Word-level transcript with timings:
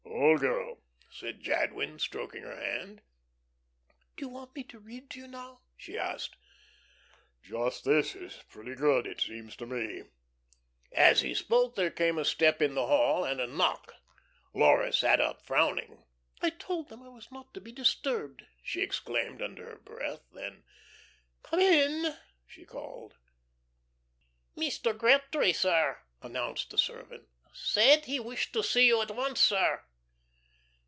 "Old 0.31 0.39
girl!" 0.41 0.79
said 1.09 1.41
Jadwin, 1.41 1.99
stroking 1.99 2.43
her 2.43 2.55
hand. 2.55 3.01
"Do 4.15 4.23
you 4.25 4.29
want 4.29 4.55
me 4.55 4.63
to 4.65 4.79
read 4.79 5.09
to 5.09 5.19
you 5.19 5.27
now?" 5.27 5.59
she 5.75 5.97
asked. 5.97 6.37
"Just 7.43 7.83
this 7.83 8.15
is 8.15 8.41
pretty 8.49 8.75
good, 8.75 9.07
it 9.07 9.19
seems 9.19 9.57
to 9.57 9.65
me." 9.65 10.03
As 10.93 11.19
he 11.21 11.33
spoke, 11.33 11.75
there 11.75 11.91
came 11.91 12.17
a 12.17 12.23
step 12.23 12.61
in 12.61 12.75
the 12.75 12.85
hall 12.87 13.25
and 13.25 13.41
a 13.41 13.47
knock. 13.47 13.93
Laura 14.53 14.93
sat 14.93 15.19
up, 15.19 15.45
frowning. 15.45 16.05
"I 16.41 16.51
told 16.51 16.87
them 16.87 17.03
I 17.03 17.09
was 17.09 17.29
not 17.29 17.53
to 17.55 17.59
be 17.61 17.73
disturbed," 17.73 18.43
she 18.63 18.79
exclaimed 18.81 19.41
under 19.41 19.65
her 19.65 19.79
breath. 19.79 20.21
Then, 20.31 20.63
"Come 21.43 21.59
in," 21.59 22.15
she 22.47 22.63
called. 22.63 23.15
"Mr. 24.55 24.97
Gretry, 24.97 25.51
sir," 25.51 25.99
announced 26.21 26.69
the 26.69 26.77
servant. 26.77 27.27
"Said 27.53 28.05
he 28.05 28.19
wished 28.19 28.53
to 28.53 28.63
see 28.63 28.85
you 28.87 29.01
at 29.01 29.11
once, 29.13 29.41
sir." 29.41 29.83